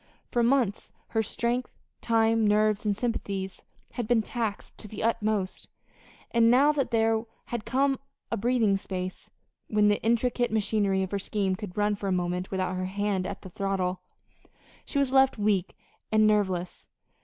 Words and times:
For 0.31 0.41
months 0.41 0.91
her 1.09 1.21
strength, 1.21 1.77
time, 2.01 2.47
nerves, 2.47 2.87
and 2.87 2.97
sympathies 2.97 3.61
had 3.91 4.07
been 4.07 4.23
taxed 4.23 4.75
to 4.79 4.87
the 4.87 5.03
utmost; 5.03 5.69
and 6.31 6.49
now 6.49 6.71
that 6.71 6.89
there 6.89 7.21
had 7.45 7.65
come 7.65 7.99
a 8.31 8.35
breathing 8.35 8.77
space, 8.77 9.29
when 9.67 9.89
the 9.89 10.01
intricate 10.01 10.49
machinery 10.51 11.03
of 11.03 11.11
her 11.11 11.19
scheme 11.19 11.55
could 11.55 11.77
run 11.77 11.93
for 11.93 12.07
a 12.07 12.11
moment 12.11 12.49
without 12.49 12.73
her 12.77 12.85
hand 12.85 13.27
at 13.27 13.43
the 13.43 13.49
throttle, 13.51 14.01
she 14.85 14.97
was 14.97 15.11
left 15.11 15.37
weak 15.37 15.77
and 16.11 16.25
nerveless. 16.25 16.87